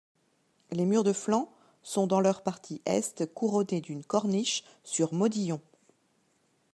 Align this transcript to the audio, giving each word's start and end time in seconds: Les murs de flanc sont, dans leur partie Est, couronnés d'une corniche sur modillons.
Les 0.71 0.85
murs 0.87 1.03
de 1.03 1.13
flanc 1.13 1.53
sont, 1.83 2.07
dans 2.07 2.21
leur 2.21 2.41
partie 2.41 2.81
Est, 2.87 3.31
couronnés 3.35 3.81
d'une 3.81 4.03
corniche 4.03 4.63
sur 4.83 5.13
modillons. 5.13 5.61